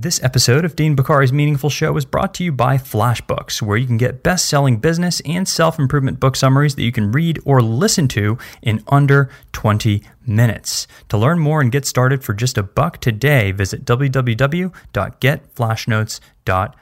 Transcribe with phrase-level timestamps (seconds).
[0.00, 3.84] This episode of Dean Bokhari's Meaningful Show is brought to you by FlashNotes, where you
[3.84, 7.60] can get best selling business and self improvement book summaries that you can read or
[7.60, 10.86] listen to in under 20 minutes.
[11.08, 16.74] To learn more and get started for just a buck today, visit www.getflashnotes.com.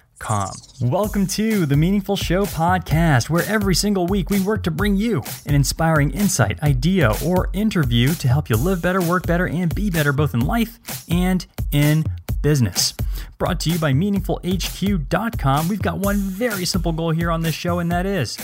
[0.81, 5.23] Welcome to the Meaningful Show podcast, where every single week we work to bring you
[5.47, 9.91] an inspiring insight, idea, or interview to help you live better, work better, and be
[9.91, 12.05] better both in life and in
[12.43, 12.95] business.
[13.39, 17.79] Brought to you by MeaningfulHQ.com, we've got one very simple goal here on this show,
[17.79, 18.37] and that is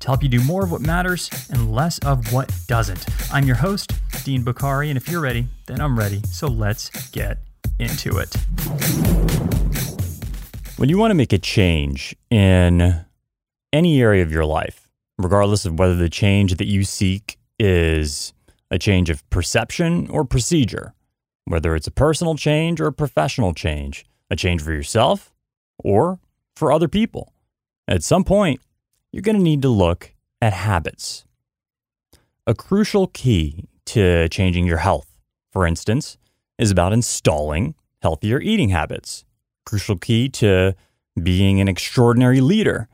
[0.00, 3.06] to help you do more of what matters and less of what doesn't.
[3.32, 3.92] I'm your host,
[4.24, 6.20] Dean Bokhari, and if you're ready, then I'm ready.
[6.32, 7.38] So let's get
[7.78, 9.21] into it.
[10.82, 13.04] When you want to make a change in
[13.72, 18.32] any area of your life, regardless of whether the change that you seek is
[18.68, 20.92] a change of perception or procedure,
[21.44, 25.32] whether it's a personal change or a professional change, a change for yourself
[25.78, 26.18] or
[26.56, 27.32] for other people,
[27.86, 28.60] at some point,
[29.12, 31.24] you're going to need to look at habits.
[32.44, 35.16] A crucial key to changing your health,
[35.52, 36.18] for instance,
[36.58, 39.24] is about installing healthier eating habits
[39.64, 40.74] crucial key to
[41.22, 42.88] being an extraordinary leader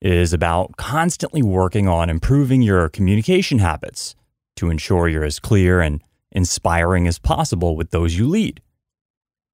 [0.00, 4.14] is about constantly working on improving your communication habits
[4.56, 8.60] to ensure you're as clear and inspiring as possible with those you lead.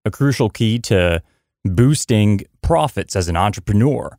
[0.04, 1.22] A crucial key to
[1.64, 4.18] boosting profits as an entrepreneur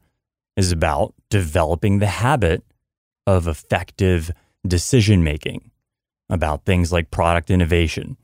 [0.56, 2.64] is about developing the habit
[3.25, 4.31] of effective
[4.67, 5.72] decision making
[6.30, 8.16] about things like product innovation,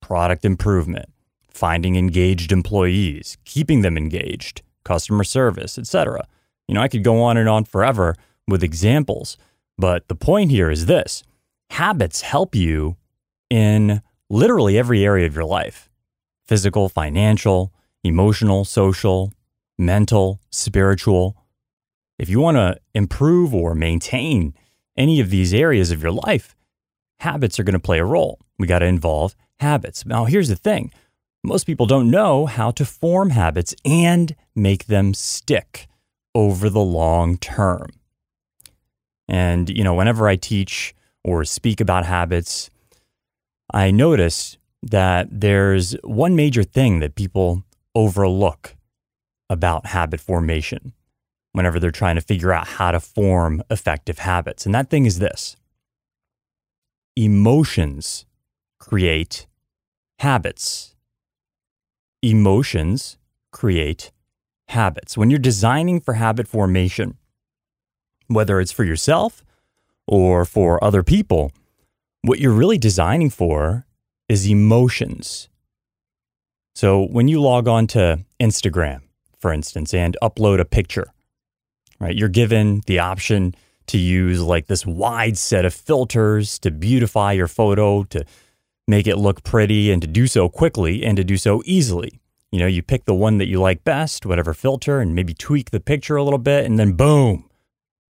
[0.00, 1.08] product improvement,
[1.54, 6.26] finding engaged employees, keeping them engaged, customer service, etc.
[6.68, 8.16] You know, I could go on and on forever
[8.48, 9.38] with examples,
[9.78, 11.22] but the point here is this.
[11.70, 12.96] Habits help you
[13.48, 15.88] in literally every area of your life.
[16.46, 19.32] Physical, financial, emotional, social,
[19.78, 21.36] mental, spiritual.
[22.18, 24.54] If you want to improve or maintain
[24.96, 26.54] any of these areas of your life,
[27.20, 28.38] habits are going to play a role.
[28.58, 30.04] We got to involve habits.
[30.04, 30.92] Now, here's the thing
[31.44, 35.86] most people don't know how to form habits and make them stick
[36.34, 37.90] over the long term.
[39.28, 42.70] And, you know, whenever I teach or speak about habits,
[43.72, 47.62] I notice that there's one major thing that people
[47.94, 48.74] overlook
[49.50, 50.94] about habit formation
[51.52, 54.64] whenever they're trying to figure out how to form effective habits.
[54.66, 55.56] And that thing is this
[57.16, 58.24] emotions
[58.80, 59.46] create
[60.18, 60.93] habits
[62.30, 63.18] emotions
[63.52, 64.10] create
[64.68, 65.16] habits.
[65.16, 67.16] When you're designing for habit formation,
[68.28, 69.44] whether it's for yourself
[70.06, 71.52] or for other people,
[72.22, 73.86] what you're really designing for
[74.28, 75.48] is emotions.
[76.74, 79.02] So when you log on to Instagram,
[79.38, 81.12] for instance, and upload a picture,
[82.00, 83.54] right, you're given the option
[83.88, 88.24] to use like this wide set of filters to beautify your photo, to
[88.86, 92.20] make it look pretty and to do so quickly and to do so easily.
[92.52, 95.70] You know, you pick the one that you like best, whatever filter, and maybe tweak
[95.70, 97.48] the picture a little bit, and then boom,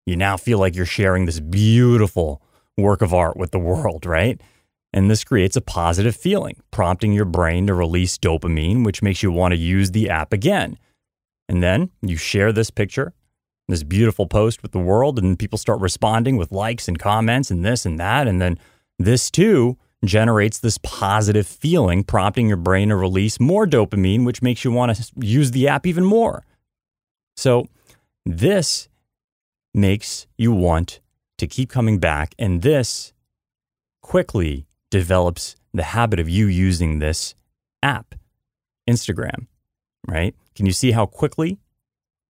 [0.05, 2.41] you now feel like you're sharing this beautiful
[2.77, 4.41] work of art with the world, right?
[4.93, 9.31] And this creates a positive feeling, prompting your brain to release dopamine, which makes you
[9.31, 10.77] want to use the app again.
[11.47, 13.13] And then you share this picture,
[13.67, 17.63] this beautiful post with the world, and people start responding with likes and comments and
[17.63, 18.27] this and that.
[18.27, 18.57] And then
[18.97, 24.63] this too generates this positive feeling, prompting your brain to release more dopamine, which makes
[24.63, 26.43] you want to use the app even more.
[27.37, 27.67] So,
[28.25, 28.89] this
[29.73, 30.99] makes you want
[31.37, 33.13] to keep coming back, and this
[34.01, 37.33] quickly develops the habit of you using this
[37.81, 38.15] app,
[38.89, 39.47] Instagram,
[40.07, 40.35] right?
[40.55, 41.59] Can you see how quickly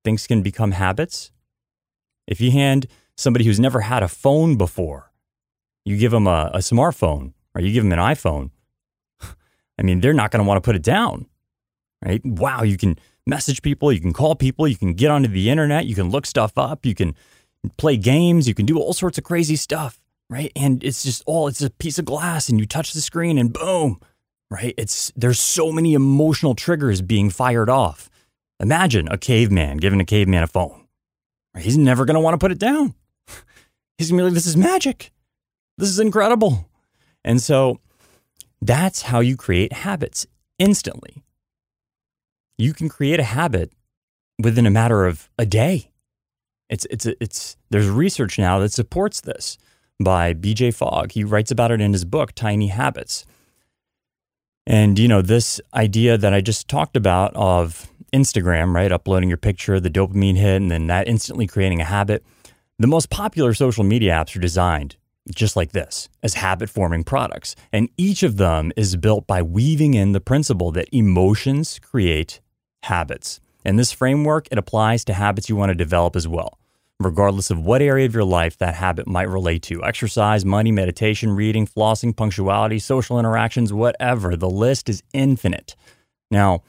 [0.04, 1.32] things can become habits?
[2.28, 5.12] If you hand somebody who's never had a phone before,
[5.84, 8.52] you give them a, a smartphone, or you give them an iPhone,
[9.22, 11.28] I mean, they're not going to want to put it down,
[12.04, 12.24] right?
[12.26, 15.86] Wow, you can message people, you can call people, you can get onto the internet,
[15.86, 17.16] you can look stuff up, you can
[17.78, 20.00] play games, you can do all sorts of crazy stuff,
[20.30, 20.52] right?
[20.56, 23.54] And it's just all, it's a piece of glass and you touch the screen and
[23.54, 24.00] boom,
[24.50, 24.74] right?
[24.78, 28.10] It's, there's so many emotional triggers being fired off.
[28.60, 30.86] Imagine a caveman giving a caveman a phone.
[31.58, 32.94] He's never going to want to put it down.
[33.98, 35.12] He's going to be like, this is magic.
[35.78, 36.70] This is incredible.
[37.24, 37.80] And so
[38.62, 40.28] that's how you create habits
[40.60, 41.24] instantly.
[42.58, 43.72] You can create a habit
[44.40, 45.92] within a matter of a day.
[46.70, 49.58] It's, it's, it's, there's research now that supports this
[50.00, 51.12] by BJ Fogg.
[51.12, 53.26] He writes about it in his book, Tiny Habits.
[54.66, 58.92] And, you know, this idea that I just talked about of Instagram, right?
[58.92, 62.24] Uploading your picture, the dopamine hit, and then that instantly creating a habit.
[62.78, 64.96] The most popular social media apps are designed
[65.36, 67.56] just like this as habit forming products.
[67.72, 72.40] And each of them is built by weaving in the principle that emotions create
[72.84, 73.40] habits.
[73.64, 76.58] And this framework, it applies to habits you want to develop as well,
[77.00, 81.32] regardless of what area of your life that habit might relate to exercise, money, meditation,
[81.32, 84.36] reading, flossing, punctuality, social interactions, whatever.
[84.36, 85.76] The list is infinite.
[86.32, 86.64] Now,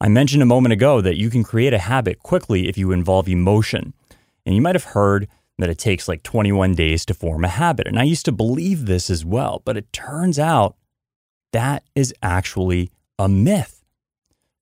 [0.00, 3.28] I mentioned a moment ago that you can create a habit quickly if you involve
[3.28, 3.94] emotion.
[4.44, 7.86] And you might have heard that it takes like 21 days to form a habit.
[7.86, 10.76] And I used to believe this as well, but it turns out
[11.52, 13.84] that is actually a myth.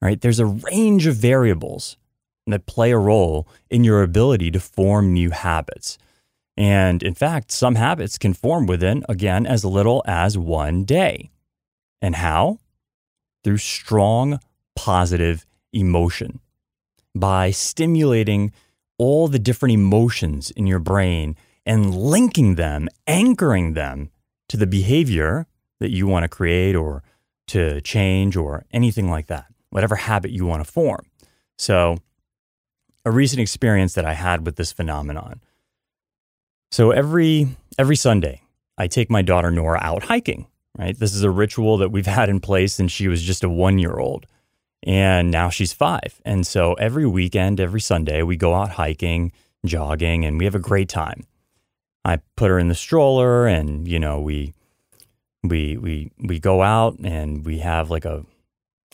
[0.00, 0.20] Right?
[0.20, 1.96] There's a range of variables
[2.46, 5.96] that play a role in your ability to form new habits.
[6.56, 11.30] And in fact, some habits can form within, again, as little as one day.
[12.02, 12.58] And how?
[13.44, 14.40] Through strong
[14.74, 16.40] positive emotion.
[17.14, 18.52] By stimulating
[19.02, 21.34] all the different emotions in your brain
[21.66, 24.10] and linking them, anchoring them
[24.48, 25.46] to the behavior
[25.80, 27.02] that you want to create or
[27.48, 31.04] to change or anything like that, whatever habit you want to form.
[31.58, 31.98] So,
[33.04, 35.40] a recent experience that I had with this phenomenon.
[36.70, 38.42] So every every Sunday,
[38.78, 40.46] I take my daughter Nora out hiking,
[40.78, 40.96] right?
[40.96, 44.26] This is a ritual that we've had in place since she was just a 1-year-old
[44.82, 46.20] and now she's five.
[46.24, 49.32] And so every weekend, every Sunday, we go out hiking,
[49.64, 51.24] jogging, and we have a great time.
[52.04, 54.54] I put her in the stroller, and you know we
[55.42, 58.24] we we we go out and we have like a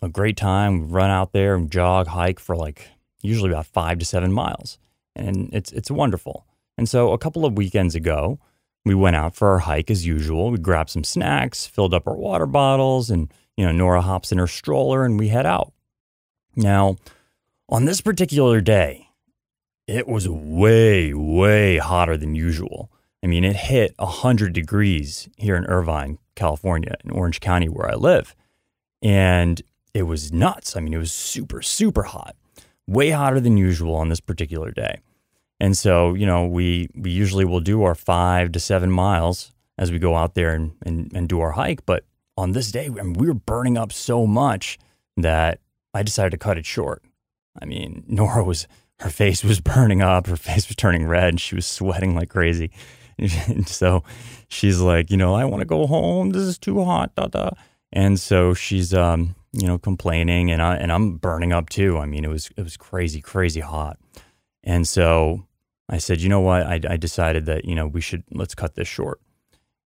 [0.02, 0.81] a great time.
[0.81, 2.88] We run out there and jog, hike for like
[3.23, 4.79] usually about five to seven miles,
[5.17, 6.46] and it's it's wonderful.
[6.76, 8.38] And so a couple of weekends ago,
[8.84, 10.50] we went out for our hike as usual.
[10.50, 14.38] We grabbed some snacks, filled up our water bottles, and you know Nora hops in
[14.38, 15.73] her stroller, and we head out.
[16.58, 16.96] Now,
[17.69, 19.10] on this particular day,
[19.87, 22.90] it was way, way hotter than usual.
[23.22, 27.94] I mean, it hit 100 degrees here in Irvine, California, in Orange County, where I
[27.94, 28.34] live.
[29.00, 29.62] And
[29.94, 30.76] it was nuts.
[30.76, 32.34] I mean, it was super, super hot,
[32.88, 34.99] way hotter than usual on this particular day.
[35.60, 39.93] And so, you know, we, we usually will do our five to seven miles as
[39.93, 41.87] we go out there and, and, and do our hike.
[41.87, 42.05] But
[42.37, 44.76] on this day, I mean, we were burning up so much
[45.16, 45.60] that
[45.94, 47.02] I decided to cut it short.
[47.61, 48.67] I mean, Nora was,
[49.00, 52.31] her face was burning up, her face was turning red, and she was sweating like
[52.31, 52.70] crazy.
[53.49, 54.05] And so
[54.46, 56.31] she's like, you know, I want to go home.
[56.31, 57.17] This is too hot.
[57.17, 57.50] Da, da.
[57.93, 61.99] And so she's, um, you know, complaining, and I and I'm burning up too.
[61.99, 63.99] I mean, it was it was crazy, crazy hot.
[64.62, 65.46] And so
[65.88, 66.62] I said, you know what?
[66.62, 69.20] I, I decided that you know we should let's cut this short.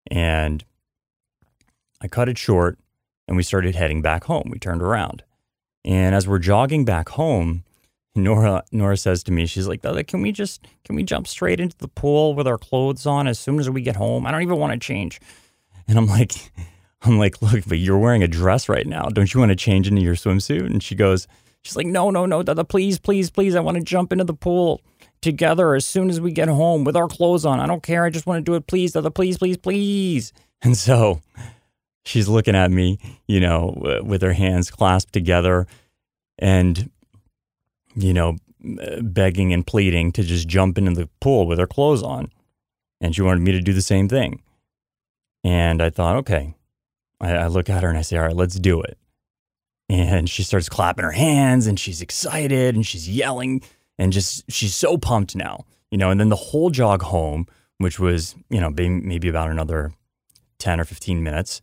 [0.10, 0.63] And
[2.02, 2.80] I cut it short,
[3.28, 4.50] and we started heading back home.
[4.50, 5.24] We turned around,
[5.86, 7.64] and as we're jogging back home,
[8.16, 11.78] Nora Nora says to me, she's like, "Can we just can we jump straight into
[11.78, 14.26] the pool with our clothes on as soon as we get home?
[14.26, 15.20] I don't even want to change."
[15.88, 16.34] And I'm like,
[17.02, 19.04] I'm like, "Look, but you're wearing a dress right now.
[19.04, 21.28] Don't you want to change into your swimsuit?" And she goes,
[21.62, 23.56] she's like, "No, no, no, Dada, please, please, please.
[23.56, 24.81] I want to jump into the pool
[25.22, 27.60] together as soon as we get home with our clothes on.
[27.60, 28.06] I don't care.
[28.06, 31.22] I just want to do it, please, Dada, please, please, please." And so
[32.06, 35.68] she's looking at me, you know, with her hands clasped together
[36.38, 36.90] and,
[37.96, 38.38] you know,
[39.02, 42.31] begging and pleading to just jump into the pool with her clothes on.
[43.02, 44.42] And she wanted me to do the same thing.
[45.44, 46.56] And I thought, okay.
[47.21, 48.97] I, I look at her and I say, all right, let's do it.
[49.88, 53.62] And she starts clapping her hands and she's excited and she's yelling
[53.97, 56.09] and just, she's so pumped now, you know.
[56.09, 57.47] And then the whole jog home,
[57.78, 59.92] which was, you know, maybe about another
[60.59, 61.62] 10 or 15 minutes,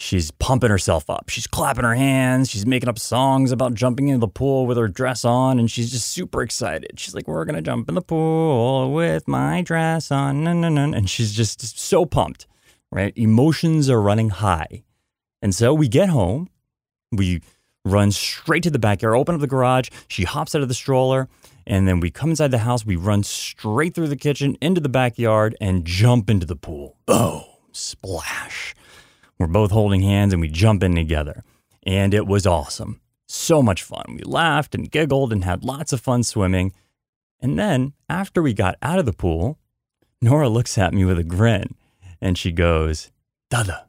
[0.00, 1.28] She's pumping herself up.
[1.28, 2.48] She's clapping her hands.
[2.48, 5.90] She's making up songs about jumping into the pool with her dress on, and she's
[5.90, 7.00] just super excited.
[7.00, 11.78] She's like, "We're gonna jump in the pool with my dress on," and she's just
[11.78, 12.46] so pumped.
[12.92, 13.12] Right?
[13.16, 14.84] Emotions are running high,
[15.42, 16.48] and so we get home.
[17.10, 17.42] We
[17.84, 19.88] run straight to the backyard, open up the garage.
[20.06, 21.28] She hops out of the stroller,
[21.66, 22.86] and then we come inside the house.
[22.86, 26.96] We run straight through the kitchen into the backyard and jump into the pool.
[27.04, 27.42] Boom!
[27.72, 28.74] Splash!
[29.38, 31.44] We're both holding hands and we jump in together.
[31.84, 33.00] And it was awesome.
[33.28, 34.04] So much fun.
[34.16, 36.72] We laughed and giggled and had lots of fun swimming.
[37.40, 39.58] And then, after we got out of the pool,
[40.20, 41.76] Nora looks at me with a grin
[42.20, 43.10] and she goes,
[43.50, 43.86] Dada,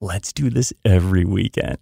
[0.00, 1.78] let's do this every weekend.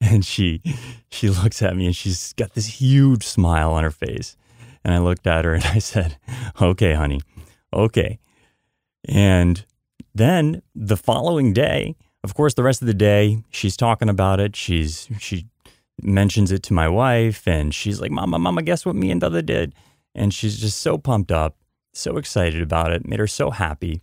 [0.00, 0.62] And she
[1.10, 4.36] she looks at me and she's got this huge smile on her face.
[4.84, 6.18] And I looked at her and I said,
[6.60, 7.20] "Okay, honey.
[7.72, 8.20] Okay."
[9.08, 9.64] And
[10.14, 14.56] then the following day, of course, the rest of the day, she's talking about it.
[14.56, 15.46] She's she
[16.02, 19.42] mentions it to my wife, and she's like, "Mama, Mama, guess what me and Dada
[19.42, 19.74] did?"
[20.14, 21.56] And she's just so pumped up,
[21.92, 24.00] so excited about it, made her so happy.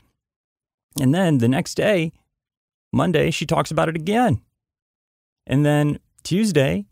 [0.99, 2.13] And then the next day,
[2.93, 4.41] Monday, she talks about it again.
[5.45, 6.85] And then Tuesday,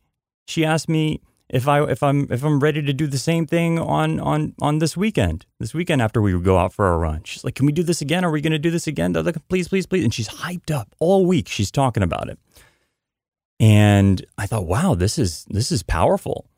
[0.45, 1.21] she asked me
[1.53, 4.79] if I if I'm if I'm ready to do the same thing on on on
[4.79, 5.45] this weekend.
[5.59, 7.21] This weekend after we go out for a run.
[7.23, 8.25] She's like, "Can we do this again?
[8.25, 9.13] Are we going to do this again?
[9.49, 11.47] Please, please, please." And she's hyped up all week.
[11.47, 12.39] She's talking about it.
[13.59, 16.49] And I thought, "Wow, this is this is powerful."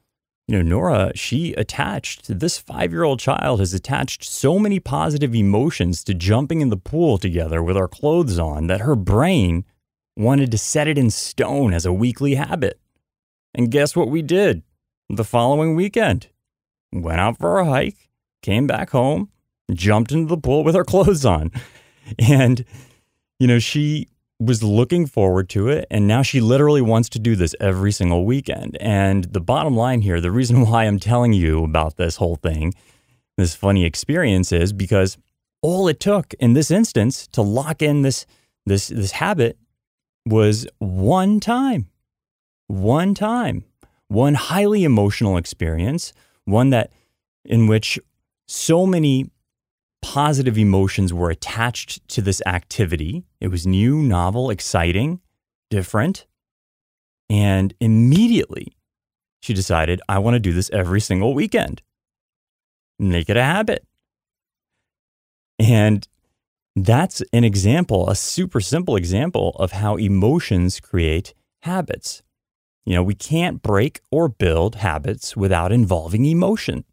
[0.47, 6.13] You know, Nora, she attached this 5-year-old child has attached so many positive emotions to
[6.13, 9.65] jumping in the pool together with our clothes on that her brain
[10.15, 12.79] wanted to set it in stone as a weekly habit.
[13.55, 14.61] And guess what we did?
[15.09, 16.27] The following weekend.
[16.91, 18.09] Went out for a hike,
[18.41, 19.29] came back home,
[19.73, 21.51] jumped into the pool with her clothes on.
[22.19, 22.63] And,
[23.39, 24.09] you know, she
[24.39, 25.85] was looking forward to it.
[25.89, 28.77] And now she literally wants to do this every single weekend.
[28.79, 32.73] And the bottom line here, the reason why I'm telling you about this whole thing,
[33.37, 35.17] this funny experience is because
[35.61, 38.25] all it took in this instance to lock in this
[38.67, 39.57] this this habit
[40.25, 41.87] was one time.
[42.67, 43.63] One time
[44.07, 46.13] one highly emotional experience,
[46.45, 46.91] one that
[47.43, 47.99] in which
[48.47, 49.29] so many
[50.01, 53.25] positive emotions were attached to this activity.
[53.39, 55.19] It was new, novel, exciting,
[55.69, 56.27] different.
[57.29, 58.75] And immediately
[59.41, 61.81] she decided, I want to do this every single weekend,
[62.99, 63.85] make it a habit.
[65.57, 66.07] And
[66.75, 71.33] that's an example, a super simple example of how emotions create
[71.63, 72.21] habits.
[72.85, 76.85] You know, we can't break or build habits without involving emotion.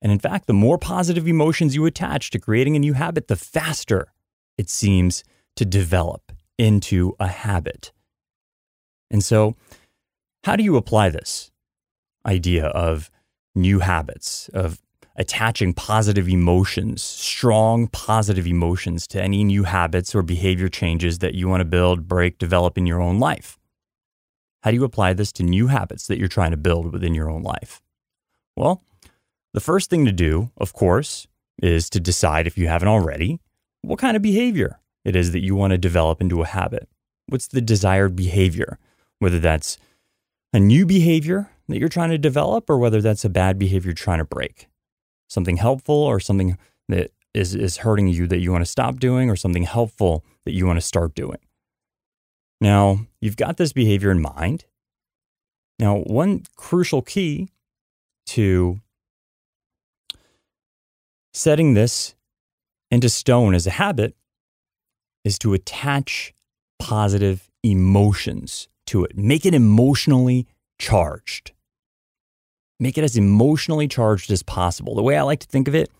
[0.00, 3.36] And in fact, the more positive emotions you attach to creating a new habit, the
[3.36, 4.12] faster
[4.56, 5.24] it seems
[5.56, 7.92] to develop into a habit.
[9.10, 9.56] And so,
[10.44, 11.50] how do you apply this
[12.26, 13.10] idea of
[13.54, 14.80] new habits, of
[15.16, 21.48] attaching positive emotions, strong positive emotions to any new habits or behavior changes that you
[21.48, 23.58] want to build, break, develop in your own life?
[24.64, 27.30] How do you apply this to new habits that you're trying to build within your
[27.30, 27.82] own life?
[28.56, 28.82] Well,
[29.52, 31.26] the first thing to do, of course,
[31.62, 33.40] is to decide if you haven't already
[33.82, 36.88] what kind of behavior it is that you want to develop into a habit.
[37.26, 38.78] What's the desired behavior?
[39.18, 39.76] Whether that's
[40.54, 43.94] a new behavior that you're trying to develop or whether that's a bad behavior you're
[43.94, 44.68] trying to break.
[45.28, 46.56] Something helpful or something
[46.88, 50.52] that is, is hurting you that you want to stop doing or something helpful that
[50.52, 51.38] you want to start doing.
[52.64, 54.64] Now, you've got this behavior in mind.
[55.78, 57.50] Now, one crucial key
[58.28, 58.80] to
[61.34, 62.14] setting this
[62.90, 64.16] into stone as a habit
[65.26, 66.32] is to attach
[66.78, 69.14] positive emotions to it.
[69.14, 70.46] Make it emotionally
[70.78, 71.52] charged.
[72.80, 74.94] Make it as emotionally charged as possible.
[74.94, 75.90] The way I like to think of it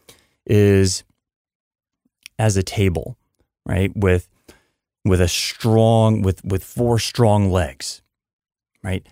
[0.47, 1.04] is
[2.38, 3.18] as a table,
[3.66, 3.94] right?
[3.94, 4.30] With
[5.04, 8.02] with a strong with with four strong legs
[8.84, 9.08] right?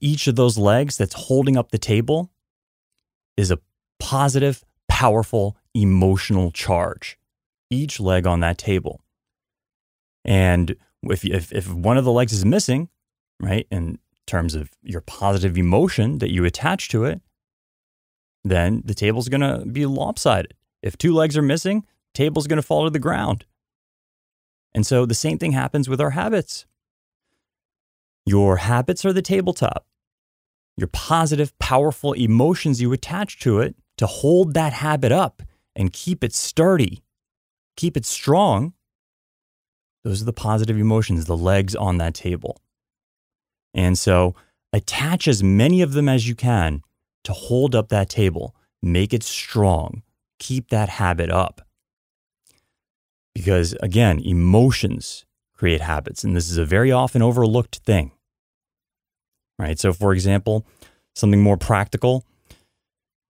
[0.00, 2.30] Each of those legs that's holding up the table
[3.36, 3.60] is a
[3.98, 7.16] positive powerful emotional charge
[7.70, 9.00] each leg on that table.
[10.24, 12.88] And if, if, if one of the legs is missing
[13.40, 17.20] right in terms of your positive emotion that you attach to it
[18.44, 20.54] then the table's going to be lopsided.
[20.82, 23.44] If two legs are missing table's going to fall to the ground
[24.76, 26.66] and so the same thing happens with our habits.
[28.26, 29.86] Your habits are the tabletop.
[30.76, 35.42] Your positive, powerful emotions you attach to it to hold that habit up
[35.74, 37.02] and keep it sturdy,
[37.78, 38.74] keep it strong.
[40.04, 42.60] Those are the positive emotions, the legs on that table.
[43.72, 44.34] And so
[44.74, 46.82] attach as many of them as you can
[47.24, 50.02] to hold up that table, make it strong,
[50.38, 51.65] keep that habit up.
[53.36, 58.12] Because again, emotions create habits, and this is a very often overlooked thing.
[59.58, 59.78] Right?
[59.78, 60.66] So, for example,
[61.14, 62.24] something more practical,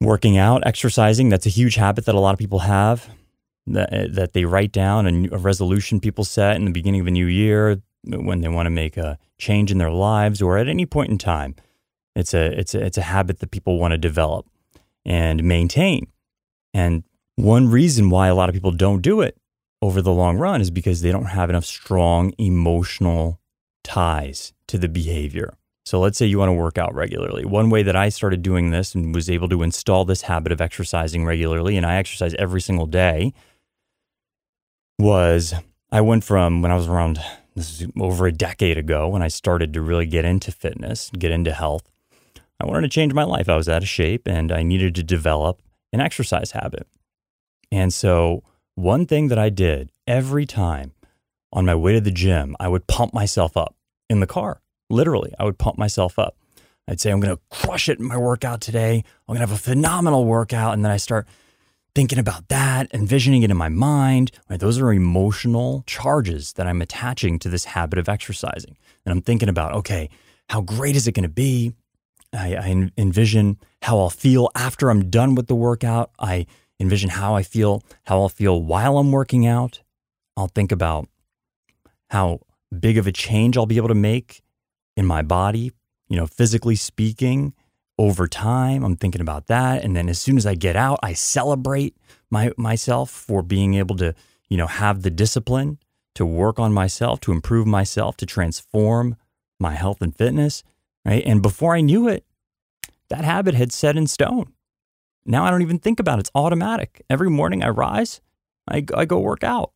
[0.01, 3.11] working out, exercising, that's a huge habit that a lot of people have
[3.67, 7.09] that, eh, that they write down, a, a resolution people set in the beginning of
[7.09, 10.69] a new year when they want to make a change in their lives or at
[10.69, 11.57] any point in time.
[12.15, 14.47] It's a, it's a, it's a habit that people want to develop
[15.05, 16.07] and maintain.
[16.73, 17.03] And
[17.35, 19.37] one reason why a lot of people don't do it
[19.83, 23.41] over the long run is because they don't have enough strong emotional
[23.85, 25.57] ties to the behavior.
[25.85, 27.45] So let's say you want to work out regularly.
[27.45, 30.61] One way that I started doing this and was able to install this habit of
[30.61, 33.33] exercising regularly, and I exercise every single day,
[34.99, 35.55] was
[35.93, 37.21] I went from when I was around
[37.55, 41.31] this is over a decade ago when I started to really get into fitness, get
[41.31, 41.89] into health.
[42.61, 43.49] I wanted to change my life.
[43.49, 46.87] I was out of shape and I needed to develop an exercise habit.
[47.73, 48.43] And so,
[48.77, 50.93] one thing that I did every time
[51.53, 53.75] on my way to the gym, I would pump myself up
[54.09, 54.61] in the car.
[54.89, 56.37] Literally, I would pump myself up.
[56.87, 59.03] I'd say, I'm going to crush it in my workout today.
[59.27, 60.75] I'm going to have a phenomenal workout.
[60.75, 61.27] And then I start
[61.95, 64.31] thinking about that, envisioning it in my mind.
[64.49, 64.61] Right?
[64.61, 68.77] Those are emotional charges that I'm attaching to this habit of exercising.
[69.05, 70.11] And I'm thinking about, okay,
[70.51, 71.73] how great is it going to be?
[72.33, 76.11] I, I envision how I'll feel after I'm done with the workout.
[76.21, 76.47] I
[76.79, 79.83] envision how I feel, how I'll feel while I'm working out.
[80.37, 81.09] I'll think about
[82.11, 82.41] how
[82.79, 84.43] big of a change I'll be able to make
[84.97, 85.73] in my body,
[86.09, 87.55] you know, physically speaking,
[87.99, 88.85] over time.
[88.85, 89.83] I'm thinking about that.
[89.83, 91.97] And then as soon as I get out, I celebrate
[92.31, 94.15] my myself for being able to,
[94.49, 95.79] you know, have the discipline
[96.15, 99.17] to work on myself, to improve myself, to transform
[99.59, 100.63] my health and fitness.
[101.05, 101.23] Right.
[101.25, 102.25] And before I knew it,
[103.09, 104.53] that habit had set in stone.
[105.27, 106.21] Now I don't even think about it.
[106.21, 107.05] It's automatic.
[107.11, 108.21] Every morning I rise,
[108.69, 109.73] I, I go work out.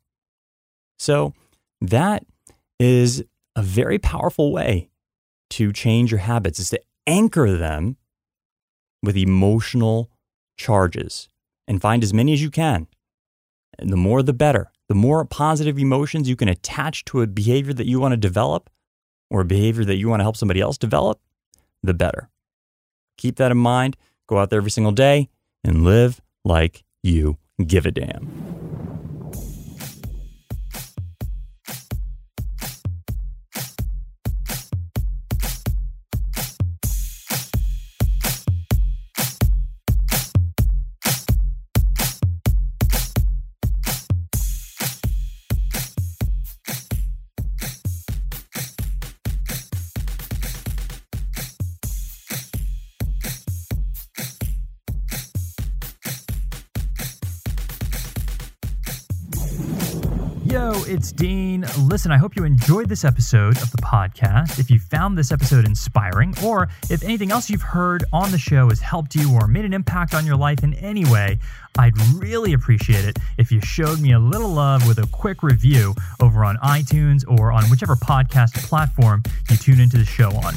[0.98, 1.34] So
[1.80, 2.24] that
[2.78, 3.24] is
[3.56, 4.90] a very powerful way
[5.50, 7.96] to change your habits is to anchor them
[9.02, 10.08] with emotional
[10.56, 11.28] charges
[11.66, 12.86] and find as many as you can.
[13.78, 14.70] And the more the better.
[14.88, 18.70] The more positive emotions you can attach to a behavior that you want to develop
[19.30, 21.20] or a behavior that you want to help somebody else develop,
[21.82, 22.28] the better.
[23.16, 23.96] Keep that in mind.
[24.28, 25.28] Go out there every single day
[25.64, 28.69] and live like you give a damn.
[60.50, 61.64] Yo, it's Dean.
[61.78, 64.58] Listen, I hope you enjoyed this episode of the podcast.
[64.58, 68.68] If you found this episode inspiring, or if anything else you've heard on the show
[68.68, 71.38] has helped you or made an impact on your life in any way,
[71.78, 75.94] I'd really appreciate it if you showed me a little love with a quick review
[76.18, 80.54] over on iTunes or on whichever podcast platform you tune into the show on.